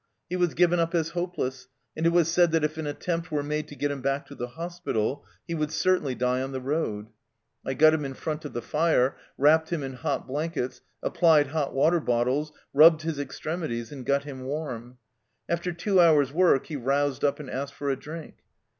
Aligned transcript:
He 0.31 0.35
was 0.35 0.55
given 0.55 0.79
up 0.79 0.95
as 0.95 1.09
hopeless, 1.09 1.67
and 1.95 2.07
it 2.07 2.09
was 2.09 2.27
said 2.27 2.51
that 2.53 2.63
if 2.63 2.79
an 2.79 2.87
attempt 2.87 3.31
were 3.31 3.43
made 3.43 3.67
to 3.67 3.75
get 3.75 3.91
him 3.91 4.01
back 4.01 4.25
to 4.25 4.33
the 4.33 4.47
hospital 4.47 5.23
he 5.47 5.53
would 5.53 5.71
certainly 5.71 6.15
die 6.15 6.41
on 6.41 6.53
the 6.53 6.59
road. 6.59 7.11
I 7.63 7.75
got 7.75 7.93
him 7.93 8.03
in 8.03 8.15
front 8.15 8.43
of 8.43 8.53
the 8.53 8.63
fire, 8.63 9.15
wrapped 9.37 9.69
him 9.71 9.83
in 9.83 9.93
hot 9.93 10.25
blankets, 10.25 10.81
applied 11.03 11.49
hot 11.49 11.75
water 11.75 11.99
bottles, 11.99 12.51
rubbed 12.73 13.03
his 13.03 13.19
extremities, 13.19 13.91
and 13.91 14.03
got 14.03 14.23
him 14.23 14.45
warm. 14.45 14.97
After 15.47 15.71
two 15.71 15.99
hours' 16.01 16.31
work 16.33 16.65
he 16.65 16.75
roused 16.77 17.23
up 17.23 17.39
and 17.39 17.47
asked 17.47 17.75
for 17.75 17.91
a 17.91 17.95
drink. 17.95 18.37